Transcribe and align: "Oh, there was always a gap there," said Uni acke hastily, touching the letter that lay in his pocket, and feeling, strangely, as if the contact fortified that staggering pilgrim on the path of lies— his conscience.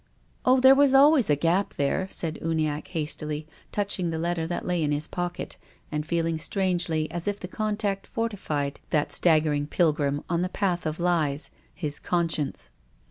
"Oh, 0.45 0.59
there 0.59 0.73
was 0.73 0.95
always 0.95 1.29
a 1.29 1.35
gap 1.35 1.75
there," 1.75 2.07
said 2.09 2.39
Uni 2.41 2.63
acke 2.67 2.87
hastily, 2.87 3.45
touching 3.71 4.09
the 4.09 4.17
letter 4.17 4.47
that 4.47 4.65
lay 4.65 4.81
in 4.81 4.91
his 4.91 5.07
pocket, 5.07 5.57
and 5.91 6.07
feeling, 6.07 6.39
strangely, 6.39 7.07
as 7.11 7.27
if 7.27 7.39
the 7.39 7.47
contact 7.47 8.07
fortified 8.07 8.79
that 8.89 9.13
staggering 9.13 9.67
pilgrim 9.67 10.23
on 10.27 10.41
the 10.41 10.49
path 10.49 10.87
of 10.87 10.99
lies— 10.99 11.51
his 11.75 11.99
conscience. 11.99 12.71